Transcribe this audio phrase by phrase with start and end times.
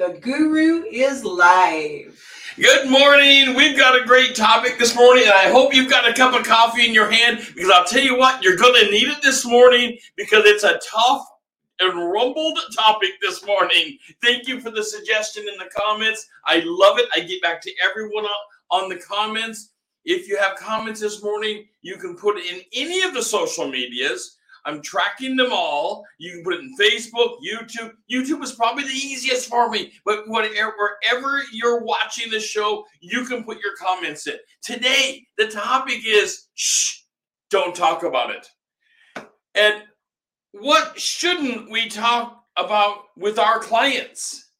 [0.00, 2.18] The Guru is live.
[2.56, 3.54] Good morning.
[3.54, 6.46] We've got a great topic this morning, and I hope you've got a cup of
[6.46, 9.44] coffee in your hand because I'll tell you what, you're going to need it this
[9.44, 11.26] morning because it's a tough
[11.80, 13.98] and rumbled topic this morning.
[14.22, 16.26] Thank you for the suggestion in the comments.
[16.46, 17.10] I love it.
[17.14, 18.24] I get back to everyone
[18.70, 19.72] on the comments.
[20.06, 23.68] If you have comments this morning, you can put it in any of the social
[23.68, 24.38] medias.
[24.64, 26.04] I'm tracking them all.
[26.18, 27.92] You can put it in Facebook, YouTube.
[28.10, 33.24] YouTube is probably the easiest for me, but whatever, wherever you're watching the show, you
[33.24, 34.36] can put your comments in.
[34.62, 37.02] Today, the topic is shh,
[37.50, 38.46] don't talk about it.
[39.54, 39.82] And
[40.52, 44.50] what shouldn't we talk about with our clients?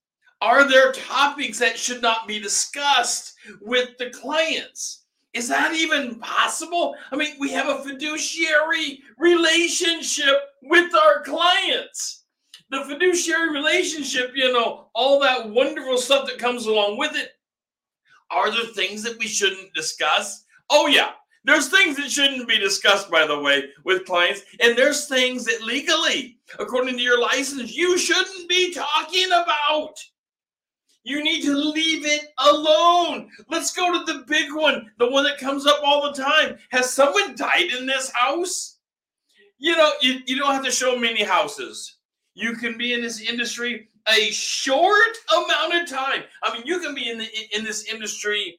[0.41, 5.00] Are there topics that should not be discussed with the clients?
[5.33, 6.97] Is that even possible?
[7.13, 12.25] I mean, we have a fiduciary relationship with our clients.
[12.71, 17.31] The fiduciary relationship, you know, all that wonderful stuff that comes along with it.
[18.31, 20.45] Are there things that we shouldn't discuss?
[20.69, 21.13] Oh, yeah.
[21.45, 24.43] There's things that shouldn't be discussed, by the way, with clients.
[24.61, 29.95] And there's things that legally, according to your license, you shouldn't be talking about.
[31.03, 33.31] You need to leave it alone.
[33.49, 36.59] Let's go to the big one, the one that comes up all the time.
[36.71, 38.79] Has someone died in this house?
[39.59, 41.97] You know, you, you don't have to show many houses.
[42.35, 46.23] You can be in this industry a short amount of time.
[46.43, 48.59] I mean, you can be in the in this industry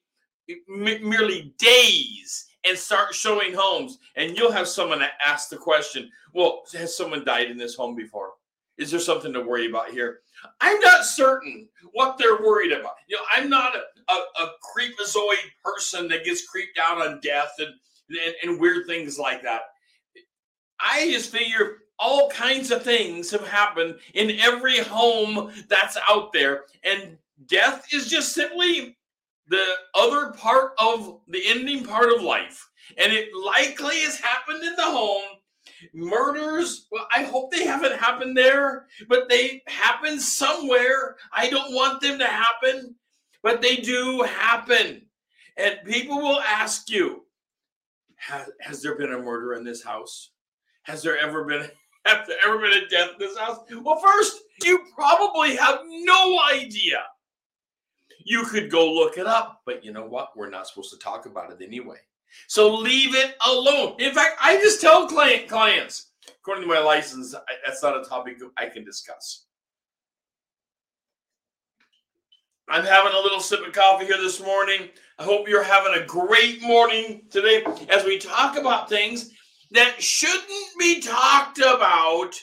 [0.68, 6.96] merely days and start showing homes, and you'll have someone ask the question, "Well, has
[6.96, 8.31] someone died in this home before?"
[8.82, 10.22] Is there something to worry about here?
[10.60, 12.96] I'm not certain what they're worried about.
[13.08, 17.52] You know, I'm not a, a, a creepazoid person that gets creeped out on death
[17.60, 17.70] and,
[18.10, 19.62] and, and weird things like that.
[20.80, 26.64] I just figure all kinds of things have happened in every home that's out there,
[26.84, 28.98] and death is just simply
[29.48, 32.68] the other part of the ending part of life.
[32.98, 35.22] And it likely has happened in the home
[35.94, 36.88] murders?
[36.92, 41.18] Well i hope they haven't happened there but they happen somewhere.
[41.34, 42.96] I don't want them to happen
[43.44, 45.02] but they do happen.
[45.58, 47.26] And people will ask you
[48.18, 50.32] has, has there been a murder in this house?
[50.84, 51.70] Has there ever been
[52.06, 53.60] have there ever been a death in this house?
[53.84, 57.04] Well first you probably have no idea.
[58.24, 60.36] You could go look it up but you know what?
[60.36, 61.98] We're not supposed to talk about it anyway
[62.48, 63.96] so leave it alone.
[64.00, 66.12] In fact, I just tell client clients,
[66.42, 69.46] according to my license, I, that's not a topic I can discuss.
[72.70, 74.90] I'm having a little sip of coffee here this morning.
[75.20, 79.32] I hope you're having a great morning today as we talk about things
[79.72, 82.34] that shouldn't be talked about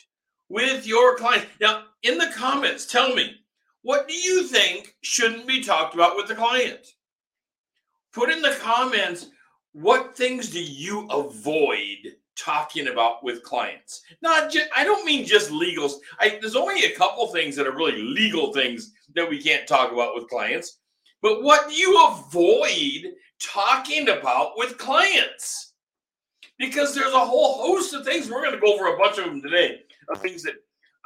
[0.51, 1.47] with your clients.
[1.61, 3.37] Now, in the comments, tell me
[3.83, 6.87] what do you think shouldn't be talked about with the client?
[8.13, 9.27] Put in the comments
[9.81, 14.03] what things do you avoid talking about with clients?
[14.23, 15.95] Not just, I don't mean just legals.
[16.19, 19.93] I, there's only a couple things that are really legal things that we can't talk
[19.93, 20.79] about with clients.
[21.23, 25.75] But what do you avoid talking about with clients?
[26.59, 28.29] Because there's a whole host of things.
[28.29, 30.55] We're going to go over a bunch of them today, of things that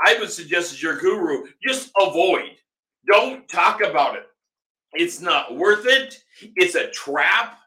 [0.05, 2.53] I would suggest as your guru, just avoid.
[3.07, 4.25] Don't talk about it.
[4.95, 6.23] It's not worth it.
[6.57, 7.59] It's a trap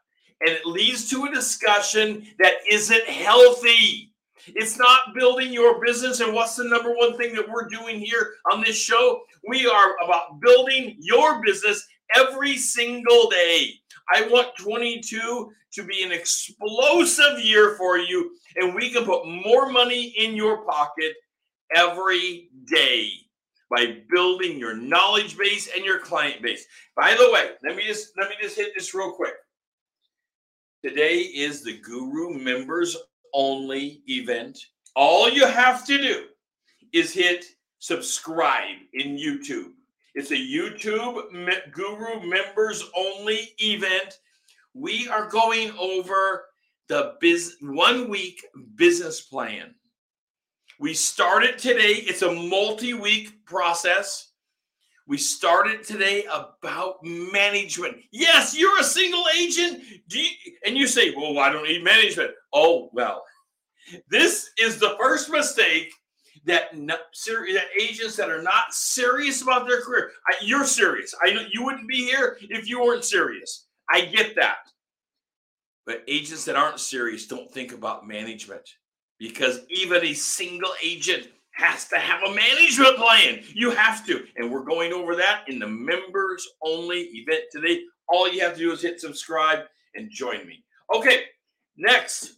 [0.41, 4.11] and it leads to a discussion that isn't healthy.
[4.47, 6.19] It's not building your business.
[6.19, 9.21] And what's the number one thing that we're doing here on this show?
[9.47, 11.85] We are about building your business
[12.15, 13.71] every single day.
[14.13, 19.71] I want 22 to be an explosive year for you, and we can put more
[19.71, 21.13] money in your pocket
[21.75, 23.09] every day
[23.69, 26.65] by building your knowledge base and your client base.
[26.95, 29.33] By the way, let me just let me just hit this real quick.
[30.85, 32.95] Today is the Guru members
[33.33, 34.59] only event.
[34.95, 36.25] All you have to do
[36.93, 37.43] is hit
[37.79, 39.71] subscribe in YouTube.
[40.13, 44.19] It's a YouTube Guru members only event.
[44.75, 46.45] We are going over
[46.87, 48.45] the biz one week
[48.75, 49.73] business plan.
[50.79, 52.03] We started today.
[52.05, 54.33] It's a multi-week process.
[55.07, 57.97] We started today about management.
[58.11, 59.83] Yes, you're a single agent.
[60.09, 60.25] You,
[60.65, 62.31] and you say, well, I don't need management.
[62.53, 63.23] Oh, well,
[64.09, 65.93] this is the first mistake
[66.45, 70.11] that not, that agents that are not serious about their career.
[70.27, 71.13] I, you're serious.
[71.23, 73.67] I know you wouldn't be here if you weren't serious.
[73.89, 74.57] I get that.
[75.85, 78.67] But agents that aren't serious don't think about management
[79.19, 83.41] because even a single agent has to have a management plan.
[83.53, 84.25] You have to.
[84.35, 87.81] And we're going over that in the members only event today.
[88.07, 89.59] All you have to do is hit subscribe
[89.95, 90.63] and join me.
[90.93, 91.23] Okay,
[91.77, 92.33] next,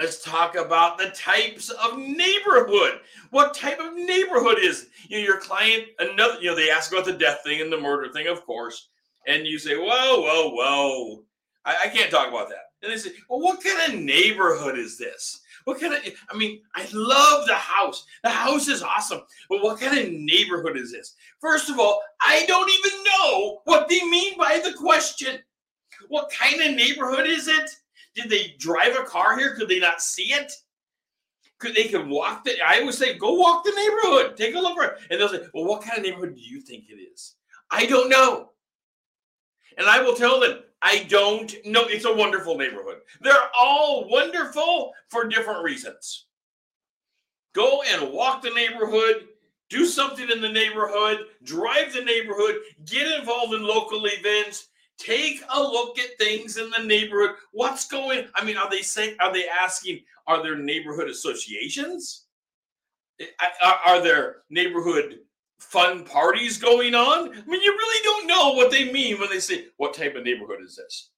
[0.00, 3.00] let's talk about the types of neighborhood.
[3.30, 5.86] What type of neighborhood is you know, your client?
[5.98, 8.88] Another, you know, they ask about the death thing and the murder thing, of course.
[9.26, 11.24] And you say, whoa, whoa, whoa.
[11.64, 12.68] I, I can't talk about that.
[12.82, 15.40] And they say, well, what kind of neighborhood is this?
[15.68, 16.00] What kind of,
[16.30, 18.06] I mean, I love the house.
[18.24, 19.20] The house is awesome.
[19.50, 21.14] But what kind of neighborhood is this?
[21.42, 25.40] First of all, I don't even know what they mean by the question.
[26.08, 27.68] What kind of neighborhood is it?
[28.14, 29.56] Did they drive a car here?
[29.56, 30.50] Could they not see it?
[31.58, 34.78] Could they could walk the I always say, go walk the neighborhood, take a look
[34.78, 34.92] around.
[35.10, 37.34] And they'll say, Well, what kind of neighborhood do you think it is?
[37.70, 38.52] I don't know.
[39.76, 41.84] And I will tell them, I don't know.
[41.86, 42.98] It's a wonderful neighborhood.
[43.20, 46.26] They're all wonderful for different reasons.
[47.54, 49.28] Go and walk the neighborhood,
[49.70, 55.60] do something in the neighborhood, drive the neighborhood, get involved in local events, take a
[55.60, 57.36] look at things in the neighborhood.
[57.52, 58.28] What's going?
[58.34, 59.16] I mean, are they saying?
[59.20, 60.00] Are they asking?
[60.26, 62.26] Are there neighborhood associations?
[63.84, 65.18] Are, there neighborhood
[65.58, 67.30] fun parties going on?
[67.30, 70.24] I mean, you really don't know what they mean when they say, What type of
[70.24, 71.10] neighborhood is this?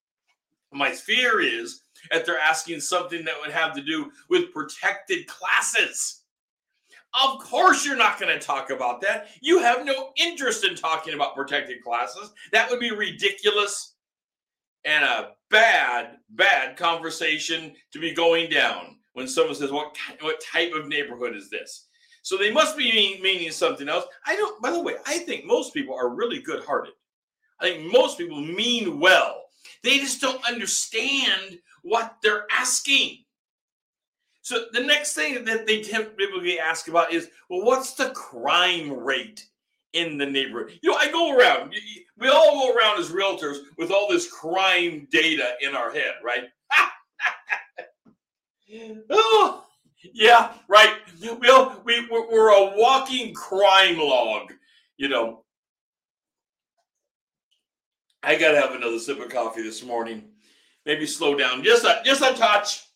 [0.73, 6.23] My fear is that they're asking something that would have to do with protected classes.
[7.21, 9.29] Of course, you're not going to talk about that.
[9.41, 12.31] You have no interest in talking about protected classes.
[12.53, 13.95] That would be ridiculous
[14.85, 20.73] and a bad, bad conversation to be going down when someone says, "What what type
[20.73, 21.89] of neighborhood is this?"
[22.23, 24.05] So they must be mean, meaning something else.
[24.27, 24.61] I don't.
[24.61, 26.93] By the way, I think most people are really good-hearted.
[27.61, 29.45] I think most people mean well.
[29.83, 33.25] They just don't understand what they're asking.
[34.43, 39.47] So the next thing that they typically ask about is, well, what's the crime rate
[39.93, 40.79] in the neighborhood?
[40.83, 41.75] You know, I go around.
[42.19, 46.45] We all go around as realtors with all this crime data in our head, right?
[49.11, 49.65] oh,
[50.03, 50.95] yeah, right.
[51.21, 54.53] We all, we we're a walking crime log,
[54.97, 55.45] you know.
[58.23, 60.25] I gotta have another sip of coffee this morning.
[60.87, 62.87] Maybe slow down just a just a touch.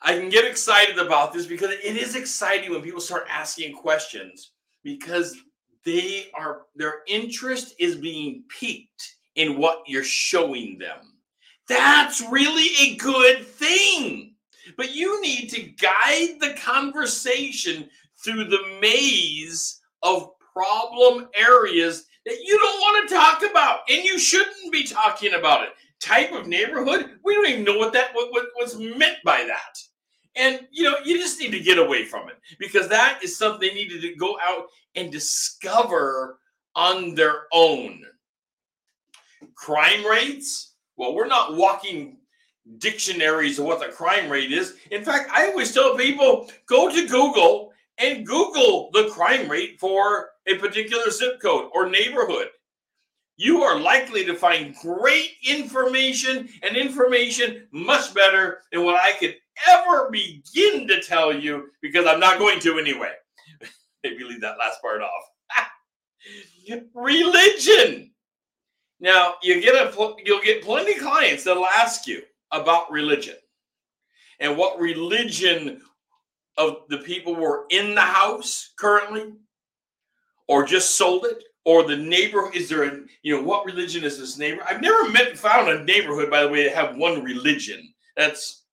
[0.00, 4.50] I can get excited about this because it is exciting when people start asking questions
[4.82, 5.36] because
[5.84, 10.98] they are their interest is being piqued in what you're showing them.
[11.68, 14.31] That's really a good thing.
[14.76, 17.88] But you need to guide the conversation
[18.24, 24.18] through the maze of problem areas that you don't want to talk about and you
[24.18, 25.70] shouldn't be talking about it.
[26.00, 29.78] Type of neighborhood, we don't even know what that what, what meant by that.
[30.34, 33.68] And you know, you just need to get away from it because that is something
[33.68, 36.38] they needed to go out and discover
[36.74, 38.02] on their own.
[39.54, 40.74] Crime rates?
[40.96, 42.18] Well, we're not walking
[42.78, 44.74] dictionaries of what the crime rate is.
[44.90, 50.30] In fact, I always tell people go to Google and Google the crime rate for
[50.46, 52.48] a particular zip code or neighborhood.
[53.36, 59.36] You are likely to find great information and information much better than what I could
[59.68, 63.12] ever begin to tell you because I'm not going to anyway.
[64.04, 65.22] Maybe leave that last part off.
[66.94, 68.10] Religion.
[69.00, 73.36] Now you get a you'll get plenty of clients that'll ask you about religion
[74.40, 75.80] and what religion
[76.58, 79.32] of the people were in the house currently,
[80.48, 82.50] or just sold it, or the neighbor.
[82.52, 84.62] Is there a you know what religion is this neighbor?
[84.68, 87.92] I've never met found a neighborhood by the way that have one religion.
[88.16, 88.64] That's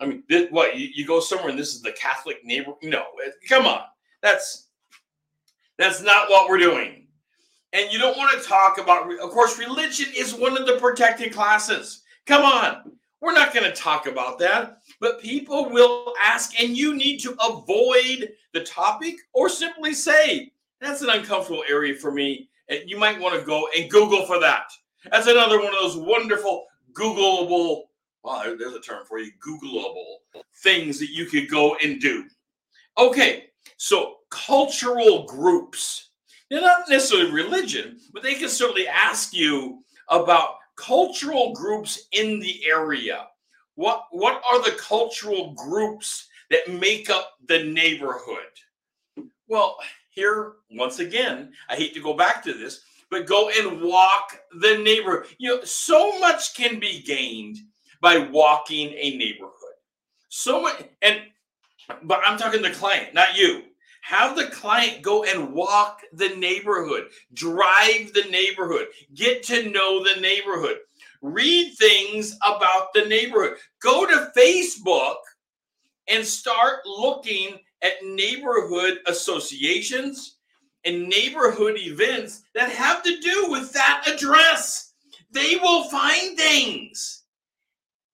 [0.00, 2.72] I mean, this, what you, you go somewhere and this is the Catholic neighbor?
[2.82, 3.04] No,
[3.48, 3.82] come on,
[4.20, 4.68] that's
[5.78, 7.06] that's not what we're doing.
[7.72, 11.32] And you don't want to talk about, of course, religion is one of the protected
[11.32, 12.02] classes.
[12.26, 14.82] Come on, we're not going to talk about that.
[15.00, 21.00] But people will ask, and you need to avoid the topic or simply say, that's
[21.00, 22.50] an uncomfortable area for me.
[22.68, 24.64] And you might want to go and Google for that.
[25.10, 27.84] That's another one of those wonderful Googleable
[28.22, 32.24] well, there's a term for you, Googleable things that you could go and do.
[32.98, 36.10] Okay, so cultural groups.
[36.50, 42.64] They're not necessarily religion, but they can certainly ask you about cultural groups in the
[42.66, 43.28] area.
[43.76, 48.52] What what are the cultural groups that make up the neighborhood?
[49.48, 49.76] Well,
[50.10, 54.78] here once again, I hate to go back to this, but go and walk the
[54.78, 55.34] neighborhood.
[55.38, 57.58] You know, so much can be gained
[58.00, 59.52] by walking a neighborhood.
[60.28, 61.22] So much, and
[62.02, 63.62] but I'm talking to the client, not you.
[64.02, 70.20] Have the client go and walk the neighborhood, drive the neighborhood, get to know the
[70.20, 70.78] neighborhood,
[71.22, 73.58] read things about the neighborhood.
[73.80, 75.16] Go to Facebook
[76.08, 80.36] and start looking at neighborhood associations
[80.84, 84.94] and neighborhood events that have to do with that address.
[85.30, 87.21] They will find things.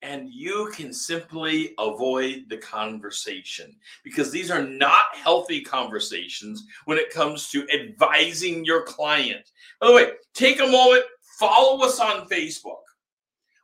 [0.02, 3.74] And you can simply avoid the conversation
[4.04, 9.50] because these are not healthy conversations when it comes to advising your client.
[9.80, 11.04] By the way, take a moment,
[11.38, 12.82] follow us on Facebook.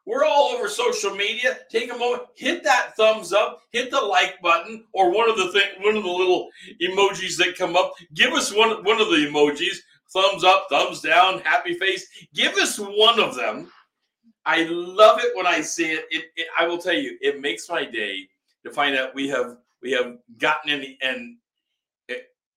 [0.07, 1.59] We're all over social media.
[1.71, 5.51] Take a moment, hit that thumbs up, hit the like button, or one of the
[5.51, 6.49] thing, one of the little
[6.83, 7.95] emojis that come up.
[8.13, 9.77] Give us one one of the emojis.
[10.13, 12.07] Thumbs up, thumbs down, happy face.
[12.35, 13.71] Give us one of them.
[14.47, 16.05] I love it when I see it.
[16.11, 16.49] It, it.
[16.59, 18.29] I will tell you, it makes my day
[18.65, 21.39] to find out we have we have gotten an, an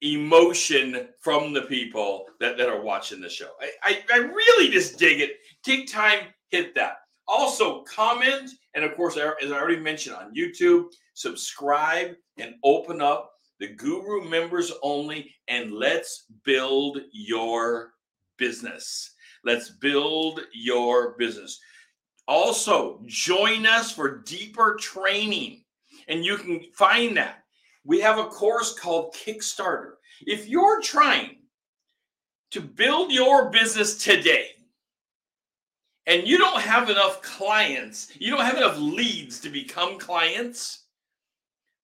[0.01, 3.49] emotion from the people that, that are watching the show.
[3.59, 5.37] I, I, I really just dig it.
[5.63, 6.97] Take time, hit that.
[7.27, 13.31] Also, comment, and of course, as I already mentioned on YouTube, subscribe and open up
[13.59, 17.93] the Guru members only, and let's build your
[18.37, 19.15] business.
[19.43, 21.59] Let's build your business.
[22.27, 25.63] Also, join us for deeper training,
[26.07, 27.43] and you can find that.
[27.85, 29.93] We have a course called Kickstarter.
[30.25, 31.37] If you're trying
[32.51, 34.49] to build your business today,
[36.05, 40.85] and you don't have enough clients, you don't have enough leads to become clients,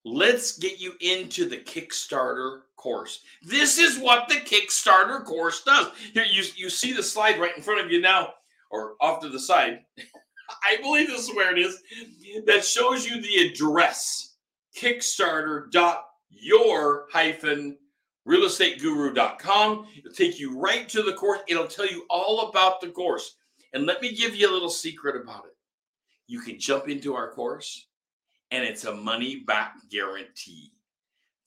[0.05, 3.21] let's get you into the Kickstarter course.
[3.41, 5.87] This is what the Kickstarter course does.
[6.13, 8.33] Here, you, you see the slide right in front of you now,
[8.71, 9.81] or off to the side.
[10.63, 11.81] I believe this is where it is,
[12.45, 14.31] that shows you the address
[14.77, 17.77] kickstarter.your hyphen
[18.27, 19.87] realestateguru.com.
[19.97, 21.41] It'll take you right to the course.
[21.47, 23.35] It'll tell you all about the course.
[23.73, 25.55] And let me give you a little secret about it.
[26.27, 27.87] You can jump into our course
[28.51, 30.71] and it's a money back guarantee.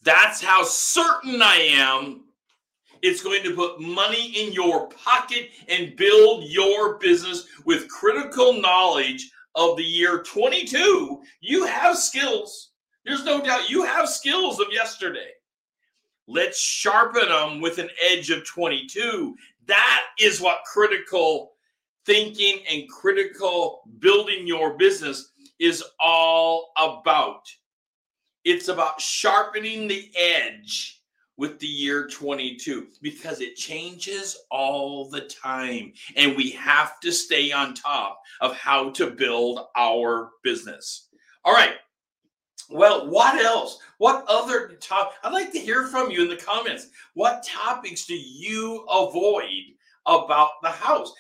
[0.02, 2.25] That's how certain I am
[3.02, 9.30] it's going to put money in your pocket and build your business with critical knowledge
[9.54, 11.22] of the year 22.
[11.40, 12.70] You have skills.
[13.04, 15.30] There's no doubt you have skills of yesterday.
[16.28, 19.36] Let's sharpen them with an edge of 22.
[19.66, 21.52] That is what critical
[22.04, 27.42] thinking and critical building your business is all about.
[28.44, 31.02] It's about sharpening the edge
[31.38, 37.52] with the year 22 because it changes all the time and we have to stay
[37.52, 41.08] on top of how to build our business.
[41.44, 41.74] All right.
[42.68, 43.78] Well, what else?
[43.98, 45.12] What other top?
[45.22, 46.88] I'd like to hear from you in the comments.
[47.14, 49.62] What topics do you avoid
[50.06, 51.12] about the house?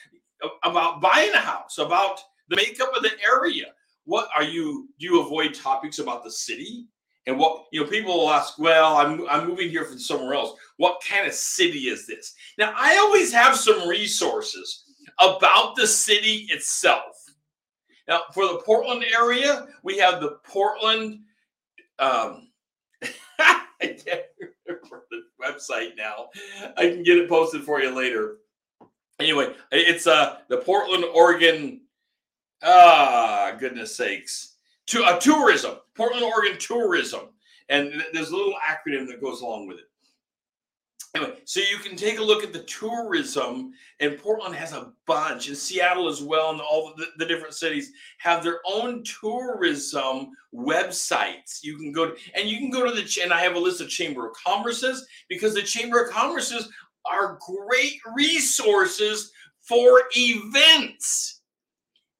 [0.64, 3.66] about buying a house, about the makeup of the area.
[4.04, 4.88] What are you?
[4.98, 6.86] Do you avoid topics about the city?
[7.26, 10.58] And what you know, people will ask, well, I'm I'm moving here from somewhere else.
[10.76, 12.34] What kind of city is this?
[12.58, 14.84] Now, I always have some resources
[15.20, 17.16] about the city itself.
[18.06, 21.20] Now, for the Portland area, we have the Portland.
[21.98, 22.48] Um,
[23.38, 24.22] I can't
[24.66, 26.28] remember the website now.
[26.76, 28.36] I can get it posted for you later
[29.18, 31.82] anyway, it's uh the Portland, Oregon.
[32.62, 34.55] Ah, goodness sakes,
[34.86, 37.28] to uh, tourism, Portland, Oregon tourism,
[37.68, 39.84] and there's a little acronym that goes along with it.
[41.14, 45.48] Anyway, so you can take a look at the tourism, and Portland has a bunch,
[45.48, 51.62] and Seattle as well, and all the, the different cities have their own tourism websites.
[51.62, 53.80] You can go to, and you can go to the, and I have a list
[53.80, 56.68] of Chamber of Commerce's because the Chamber of Commerce's
[57.06, 61.35] are great resources for events.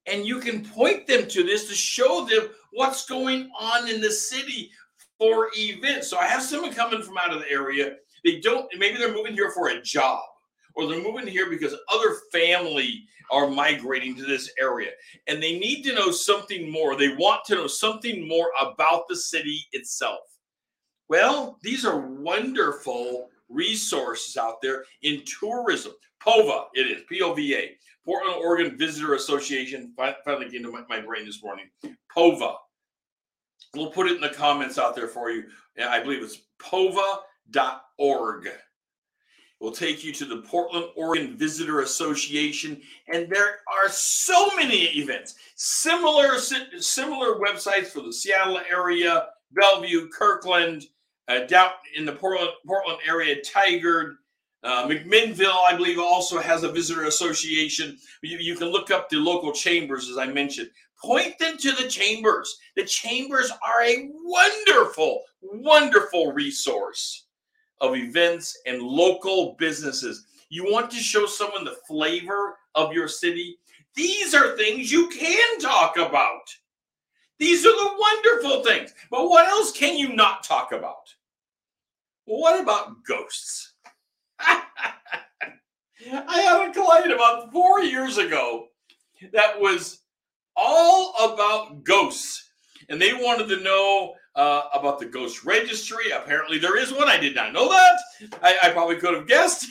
[0.07, 4.11] And you can point them to this to show them what's going on in the
[4.11, 4.71] city
[5.19, 6.09] for events.
[6.09, 7.97] So I have someone coming from out of the area.
[8.25, 10.21] They don't, maybe they're moving here for a job
[10.75, 14.91] or they're moving here because other family are migrating to this area
[15.27, 16.97] and they need to know something more.
[16.97, 20.21] They want to know something more about the city itself.
[21.09, 25.93] Well, these are wonderful resources out there in tourism.
[26.21, 29.93] POVA, it is P O V A, Portland, Oregon Visitor Association.
[30.25, 31.67] Finally came to my, my brain this morning.
[32.15, 32.55] POVA.
[33.75, 35.45] We'll put it in the comments out there for you.
[35.79, 38.49] I believe it's pova.org.
[39.61, 42.81] We'll take you to the Portland, Oregon Visitor Association,
[43.13, 45.35] and there are so many events.
[45.57, 50.85] Similar, similar websites for the Seattle area, Bellevue, Kirkland,
[51.29, 54.17] uh, down in the Portland Portland area, Tigard.
[54.63, 57.99] Uh, McMinnville, I believe, also has a visitor association.
[58.23, 60.71] You, you can look up the local chambers, as I mentioned.
[61.03, 62.57] Point them to the chambers.
[62.75, 67.27] The chambers are a wonderful, wonderful resource
[67.81, 70.27] of events and local businesses.
[70.49, 73.59] You want to show someone the flavor of your city?
[73.95, 76.55] These are things you can talk about.
[77.39, 78.95] These are the wonderful things.
[79.11, 81.15] But what else can you not talk about?
[82.25, 83.75] What about ghosts?
[86.29, 88.69] I had a client about four years ago
[89.33, 90.01] that was
[90.57, 92.43] all about ghosts.
[92.89, 96.11] And they wanted to know uh, about the ghost registry.
[96.11, 97.09] Apparently, there is one.
[97.09, 97.99] I did not know that.
[98.43, 99.67] I, I probably could have guessed.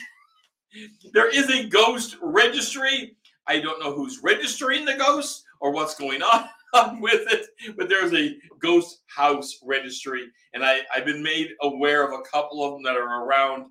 [1.14, 3.16] there is a ghost registry.
[3.46, 6.48] I don't know who's registering the ghosts or what's going on
[7.00, 7.46] with it,
[7.76, 12.64] but there's a ghost house registry, and I, I've been made aware of a couple
[12.64, 13.66] of them that are around.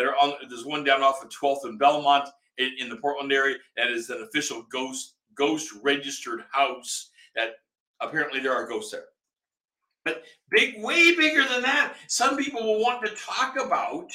[0.00, 0.32] That are on.
[0.48, 2.26] There's one down off of 12th and Belmont
[2.56, 7.10] in, in the Portland area that is an official ghost ghost registered house.
[7.36, 7.56] That
[8.00, 9.04] apparently there are ghosts there.
[10.06, 11.96] But big, way bigger than that.
[12.06, 14.10] Some people will want to talk about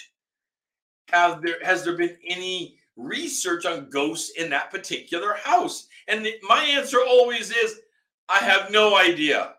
[1.10, 5.88] have there has there been any research on ghosts in that particular house?
[6.08, 7.80] And the, my answer always is
[8.28, 9.54] I have no idea.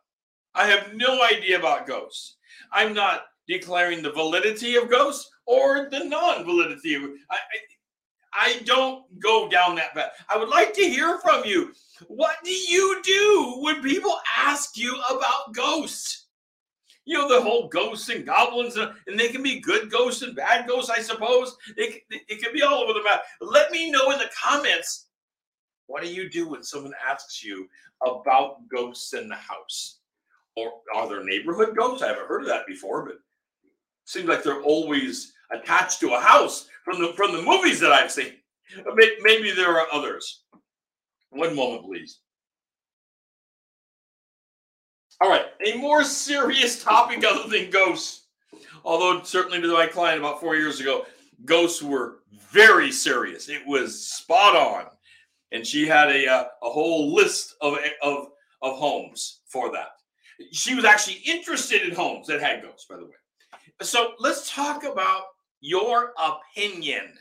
[0.57, 2.35] I have no idea about ghosts.
[2.73, 7.39] I'm not declaring the validity of ghosts or the non-validity of I, I,
[8.33, 10.13] I don't go down that path.
[10.29, 11.73] I would like to hear from you.
[12.09, 16.27] What do you do when people ask you about ghosts?
[17.07, 20.35] You know, the whole ghosts and goblins, and, and they can be good ghosts and
[20.35, 21.57] bad ghosts, I suppose.
[21.77, 23.23] It, it can be all over the map.
[23.41, 25.07] Let me know in the comments
[25.87, 27.69] what do you do when someone asks you
[28.05, 30.01] about ghosts in the house?
[30.57, 32.03] Or are there neighborhood ghosts?
[32.03, 33.19] I haven't heard of that before, but
[34.07, 38.11] seems like they're always attached to a house from the from the movies that I've
[38.11, 38.33] seen.
[39.23, 40.43] Maybe there are others.
[41.31, 42.21] One moment, please.
[45.21, 48.23] All right, a more serious topic other than ghosts.
[48.85, 51.07] Although certainly to my client about four years ago,
[51.45, 53.49] ghosts were very serious.
[53.49, 54.87] It was spot on
[55.53, 58.29] and she had a uh, a whole list of of
[58.63, 59.89] of homes for that.
[60.53, 63.11] She was actually interested in homes that had ghosts, by the way.
[63.83, 65.25] So let's talk about
[65.61, 67.13] your opinion,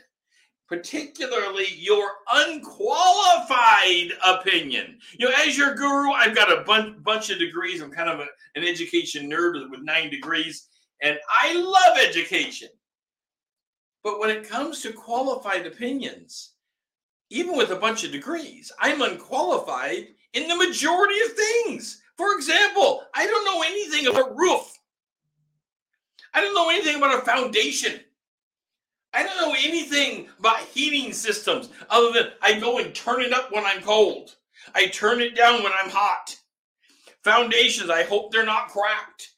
[0.68, 4.98] particularly your unqualified opinion.
[5.18, 7.82] You know, as your guru, I've got a bunch bunch of degrees.
[7.82, 10.68] I'm kind of a, an education nerd with nine degrees,
[11.02, 12.68] and I love education.
[14.02, 16.52] But when it comes to qualified opinions,
[17.30, 22.00] even with a bunch of degrees, I'm unqualified in the majority of things.
[22.16, 24.72] For example, I don't know anything about roof.
[26.36, 27.98] I don't know anything about a foundation.
[29.14, 33.50] I don't know anything about heating systems other than I go and turn it up
[33.50, 34.36] when I'm cold.
[34.74, 36.36] I turn it down when I'm hot.
[37.24, 39.30] Foundations, I hope they're not cracked.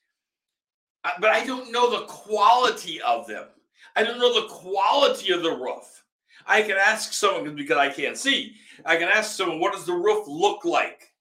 [1.04, 3.46] Uh, but I don't know the quality of them.
[3.94, 6.04] I don't know the quality of the roof.
[6.48, 8.56] I can ask someone because I can't see.
[8.84, 11.12] I can ask someone, what does the roof look like?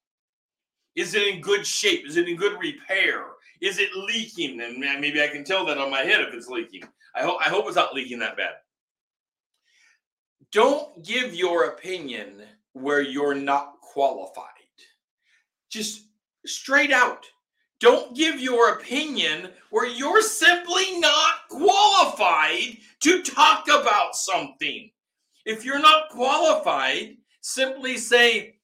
[0.95, 2.07] Is it in good shape?
[2.07, 3.25] Is it in good repair?
[3.61, 4.61] Is it leaking?
[4.61, 6.83] And maybe I can tell that on my head if it's leaking.
[7.15, 8.53] I hope I hope it's not leaking that bad.
[10.51, 12.43] Don't give your opinion
[12.73, 14.43] where you're not qualified.
[15.69, 16.05] Just
[16.45, 17.25] straight out.
[17.79, 24.89] Don't give your opinion where you're simply not qualified to talk about something.
[25.45, 28.55] If you're not qualified, simply say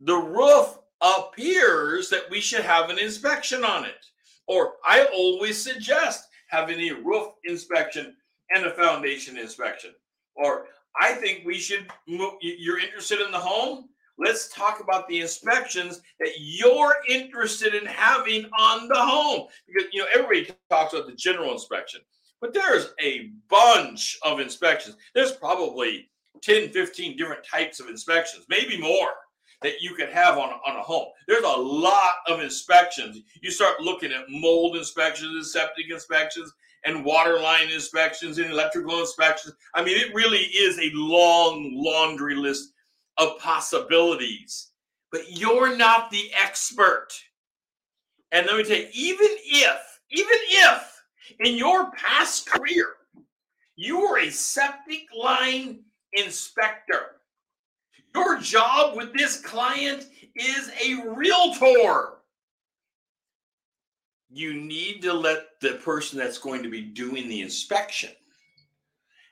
[0.00, 4.06] the roof appears that we should have an inspection on it.
[4.46, 8.16] Or I always suggest having a roof inspection
[8.54, 9.90] and a foundation inspection.
[10.34, 10.66] Or
[11.00, 13.88] I think we should you're interested in the home?
[14.18, 19.46] Let's talk about the inspections that you're interested in having on the home.
[19.66, 22.00] Because you know everybody talks about the general inspection.
[22.40, 24.96] But there's a bunch of inspections.
[25.14, 26.08] There's probably
[26.42, 29.10] 10, 15 different types of inspections, maybe more
[29.62, 31.08] that you could have on, on a home.
[31.26, 33.20] There's a lot of inspections.
[33.42, 36.52] You start looking at mold inspections and septic inspections
[36.84, 39.54] and water line inspections and electrical inspections.
[39.74, 42.72] I mean, it really is a long laundry list
[43.18, 44.70] of possibilities.
[45.10, 47.08] But you're not the expert.
[48.30, 51.02] And let me tell you, even if, even if
[51.40, 52.86] in your past career,
[53.74, 55.80] you were a septic line
[56.12, 57.17] inspector.
[58.14, 62.18] Your job with this client is a realtor.
[64.30, 68.10] you need to let the person that's going to be doing the inspection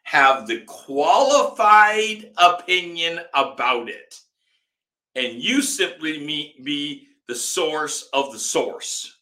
[0.05, 4.21] have the qualified opinion about it.
[5.15, 9.19] And you simply meet, be the source of the source.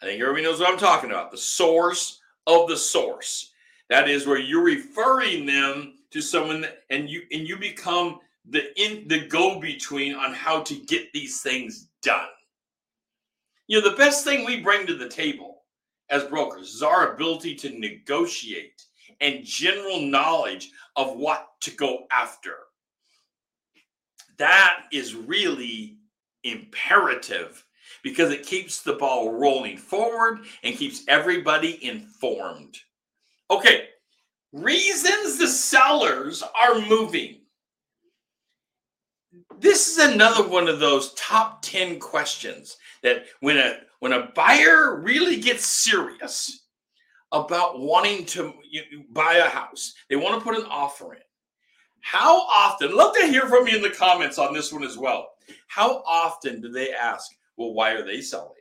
[0.00, 3.52] I think everybody knows what I'm talking about the source of the source.
[3.90, 9.08] That is where you're referring them to someone and you and you become the in
[9.08, 12.28] the go-between on how to get these things done.
[13.66, 15.64] You know, the best thing we bring to the table
[16.10, 18.82] as brokers is our ability to negotiate
[19.20, 22.54] and general knowledge of what to go after.
[24.38, 25.96] That is really
[26.44, 27.64] imperative
[28.02, 32.76] because it keeps the ball rolling forward and keeps everybody informed.
[33.50, 33.88] Okay,
[34.52, 37.40] reasons the sellers are moving.
[39.58, 45.00] This is another one of those top 10 questions that when a when a buyer
[45.00, 46.66] really gets serious
[47.32, 48.54] about wanting to
[49.10, 51.20] buy a house, they want to put an offer in.
[52.00, 55.30] How often, love to hear from you in the comments on this one as well.
[55.66, 58.52] How often do they ask, well, why are they selling?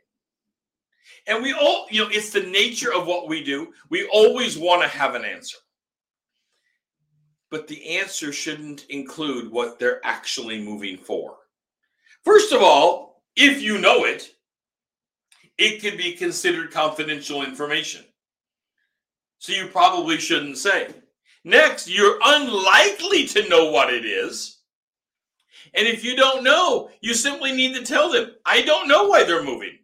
[1.27, 3.71] And we all, you know, it's the nature of what we do.
[3.89, 5.57] We always want to have an answer.
[7.51, 11.37] But the answer shouldn't include what they're actually moving for.
[12.23, 14.31] First of all, if you know it,
[15.57, 18.03] it could be considered confidential information.
[19.39, 20.89] So you probably shouldn't say.
[21.43, 24.59] Next, you're unlikely to know what it is.
[25.75, 29.23] And if you don't know, you simply need to tell them, I don't know why
[29.23, 29.77] they're moving.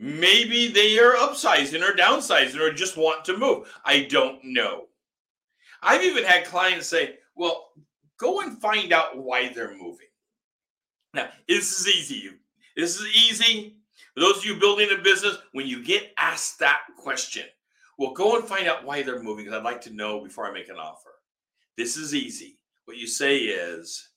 [0.00, 3.72] Maybe they are upsizing or downsizing or just want to move.
[3.84, 4.86] I don't know.
[5.82, 7.70] I've even had clients say, well,
[8.18, 10.08] go and find out why they're moving.
[11.14, 12.30] Now, this is easy.
[12.76, 13.76] This is easy.
[14.14, 17.44] For those of you building a business, when you get asked that question,
[17.98, 20.52] well, go and find out why they're moving because I'd like to know before I
[20.52, 21.10] make an offer.
[21.76, 22.58] This is easy.
[22.84, 24.08] What you say is,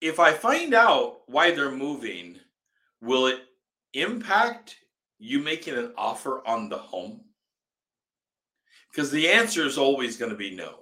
[0.00, 2.38] if I find out why they're moving,
[3.00, 3.40] will it
[3.94, 4.76] impact
[5.18, 7.24] you making an offer on the home?
[8.92, 10.80] Because the answer is always going to be no.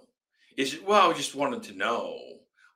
[0.56, 2.18] Is well, I just wanted to know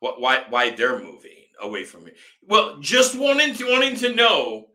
[0.00, 2.12] what why why they're moving away from me.
[2.42, 4.68] Well, just wanting to wanting to know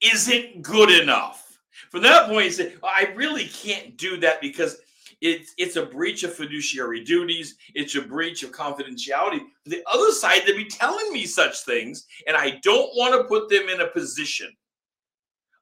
[0.00, 1.58] isn't good enough.
[1.90, 4.78] From that point, say, I really can't do that because
[5.20, 7.56] it's it's a breach of fiduciary duties.
[7.74, 9.40] It's a breach of confidentiality.
[9.66, 13.48] The other side, they be telling me such things, and I don't want to put
[13.48, 14.50] them in a position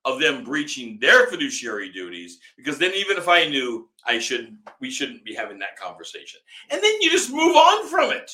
[0.04, 4.90] of them breaching their fiduciary duties because then even if I knew I shouldn't, we
[4.90, 6.40] shouldn't be having that conversation.
[6.70, 8.30] And then you just move on from it.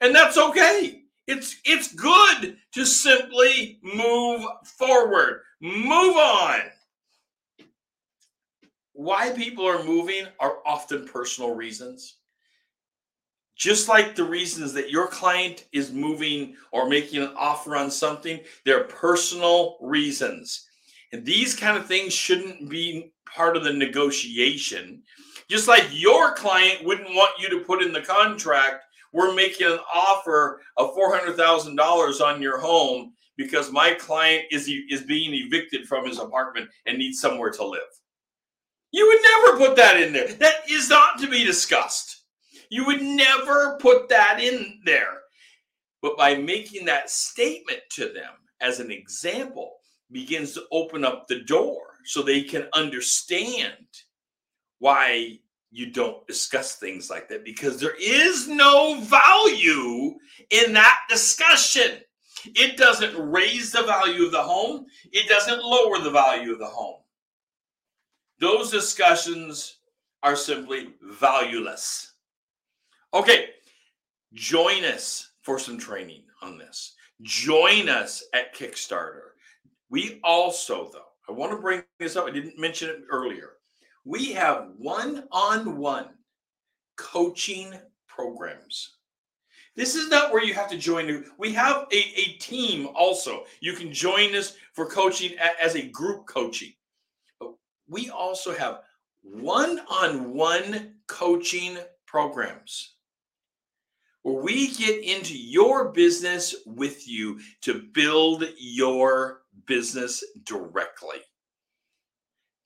[0.00, 1.02] And that's okay.
[1.28, 5.42] It's it's good to simply move forward.
[5.60, 6.60] Move on.
[8.94, 12.16] Why people are moving are often personal reasons.
[13.56, 18.40] Just like the reasons that your client is moving or making an offer on something,
[18.64, 20.66] they're personal reasons.
[21.12, 25.02] And these kind of things shouldn't be part of the negotiation.
[25.48, 29.78] Just like your client wouldn't want you to put in the contract, we're making an
[29.94, 36.18] offer of $400,000 on your home because my client is, is being evicted from his
[36.18, 37.80] apartment and needs somewhere to live.
[38.92, 40.28] You would never put that in there.
[40.28, 42.24] That is not to be discussed.
[42.70, 45.20] You would never put that in there.
[46.00, 49.76] But by making that statement to them as an example,
[50.12, 53.86] begins to open up the door so they can understand
[54.78, 55.38] why
[55.70, 60.14] you don't discuss things like that because there is no value
[60.50, 61.98] in that discussion.
[62.44, 66.66] It doesn't raise the value of the home, it doesn't lower the value of the
[66.66, 67.00] home.
[68.38, 69.78] Those discussions
[70.22, 72.14] are simply valueless.
[73.14, 73.50] Okay,
[74.34, 76.94] join us for some training on this.
[77.22, 79.31] Join us at Kickstarter.
[79.92, 82.26] We also, though, I want to bring this up.
[82.26, 83.50] I didn't mention it earlier.
[84.06, 86.06] We have one on one
[86.96, 87.74] coaching
[88.08, 88.96] programs.
[89.76, 91.26] This is not where you have to join.
[91.36, 93.44] We have a, a team also.
[93.60, 96.72] You can join us for coaching as a group coaching.
[97.38, 97.52] But
[97.86, 98.80] we also have
[99.20, 101.76] one on one coaching
[102.06, 102.94] programs
[104.22, 111.18] where we get into your business with you to build your business directly.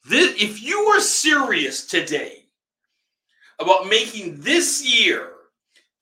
[0.05, 2.47] This, if you are serious today
[3.59, 5.33] about making this year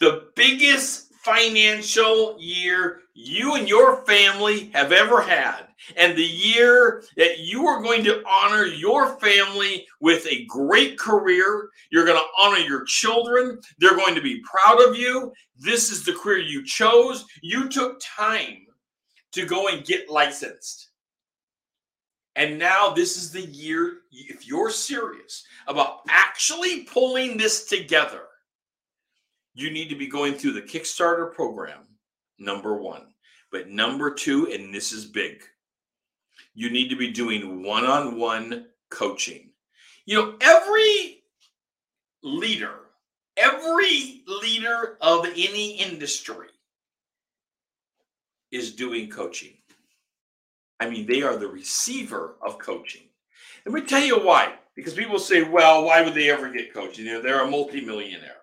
[0.01, 7.39] the biggest financial year you and your family have ever had, and the year that
[7.41, 11.69] you are going to honor your family with a great career.
[11.91, 13.59] You're going to honor your children.
[13.79, 15.33] They're going to be proud of you.
[15.59, 17.25] This is the career you chose.
[17.43, 18.64] You took time
[19.35, 20.89] to go and get licensed.
[22.37, 28.23] And now this is the year, if you're serious about actually pulling this together,
[29.55, 31.87] you need to be going through the Kickstarter program,
[32.39, 33.03] number one.
[33.53, 35.43] But number two, and this is big,
[36.55, 39.51] you need to be doing one on one coaching.
[40.07, 41.23] You know, every
[42.25, 42.75] leader,
[43.37, 46.49] every leader of any industry
[48.55, 49.55] is doing coaching.
[50.79, 53.09] I mean, they are the receiver of coaching.
[53.67, 54.55] Let me tell you why.
[54.77, 57.07] Because people say, well, why would they ever get coaching?
[57.07, 58.43] Know, they're a multimillionaire.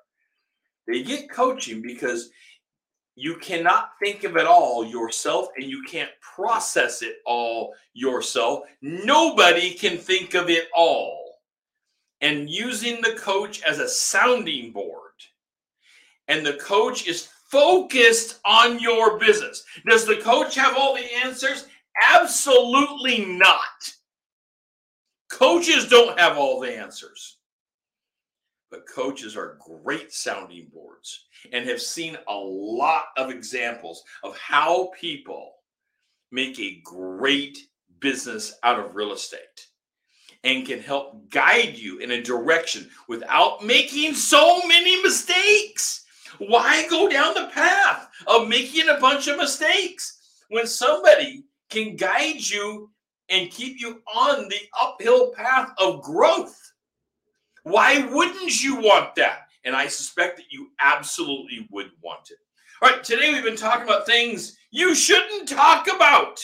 [0.85, 2.29] They get coaching because
[3.15, 8.63] you cannot think of it all yourself and you can't process it all yourself.
[8.81, 11.39] Nobody can think of it all.
[12.19, 15.11] And using the coach as a sounding board,
[16.27, 19.63] and the coach is focused on your business.
[19.87, 21.67] Does the coach have all the answers?
[22.09, 23.91] Absolutely not.
[25.29, 27.37] Coaches don't have all the answers.
[28.69, 34.91] But coaches are great sounding boards and have seen a lot of examples of how
[34.97, 35.51] people
[36.31, 37.57] make a great
[37.99, 39.67] business out of real estate
[40.45, 46.00] and can help guide you in a direction without making so many mistakes.
[46.39, 52.41] Why go down the path of making a bunch of mistakes when somebody can guide
[52.41, 52.89] you
[53.29, 56.57] and keep you on the uphill path of growth?
[57.63, 59.47] Why wouldn't you want that?
[59.63, 62.37] And I suspect that you absolutely would want it.
[62.81, 66.43] All right, today we've been talking about things you shouldn't talk about.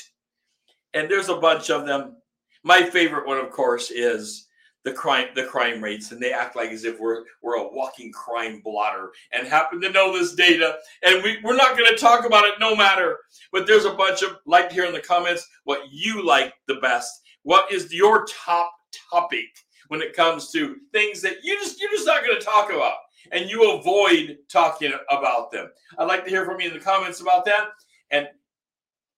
[0.94, 2.18] And there's a bunch of them.
[2.64, 4.47] My favorite one, of course, is
[4.88, 8.10] the crime the crime rates and they act like as if we're we're a walking
[8.14, 12.26] crime blotter and happen to know this data and we, we're not going to talk
[12.26, 13.18] about it no matter
[13.52, 17.22] but there's a bunch of like here in the comments what you like the best
[17.44, 18.72] what is your top
[19.12, 19.44] topic
[19.90, 22.94] when it comes to things that you just you're just not going to talk about
[23.34, 25.70] and you avoid talking about them.
[25.98, 27.72] I'd like to hear from you in the comments about that.
[28.12, 28.28] And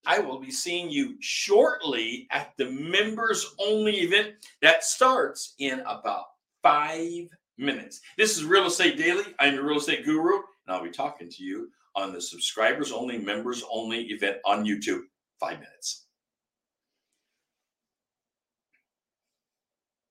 [0.06, 6.26] I will be seeing you shortly at the members only event that starts in about
[6.64, 8.02] five minutes.
[8.18, 9.24] This is Real Estate Daily.
[9.40, 13.18] I'm your real estate guru, and I'll be talking to you on the subscribers only,
[13.18, 15.02] members only event on YouTube.
[15.40, 16.08] Five minutes.